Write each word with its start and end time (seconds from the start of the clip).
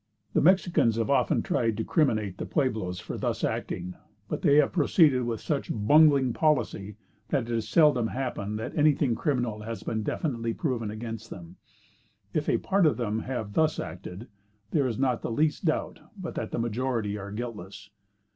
The 0.33 0.41
Mexicans 0.41 0.95
have 0.95 1.11
often 1.11 1.43
tried 1.43 1.77
to 1.77 1.83
criminate 1.83 2.39
the 2.39 2.45
Pueblos 2.47 2.99
for 2.99 3.19
thus 3.19 3.43
acting; 3.43 3.93
but 4.27 4.41
they 4.41 4.55
have 4.55 4.71
proceeded 4.71 5.25
with 5.25 5.39
such 5.41 5.69
bungling 5.71 6.33
policy, 6.33 6.97
that 7.29 7.43
it 7.43 7.49
has 7.53 7.69
seldom 7.69 8.07
happened 8.07 8.57
that 8.57 8.75
anything 8.75 9.13
criminal 9.13 9.59
has 9.61 9.83
been 9.83 10.01
definitely 10.01 10.55
proven 10.55 10.89
against 10.89 11.29
them. 11.29 11.57
If 12.33 12.49
a 12.49 12.57
part 12.57 12.87
of 12.87 12.97
them 12.97 13.19
have 13.19 13.53
thus 13.53 13.79
acted, 13.79 14.27
there 14.71 14.87
is 14.87 14.97
not 14.97 15.21
the 15.21 15.29
least 15.31 15.65
doubt 15.65 15.99
but 16.17 16.33
that 16.33 16.49
the 16.49 16.57
majority 16.57 17.15
are 17.19 17.31
guiltless. 17.31 17.91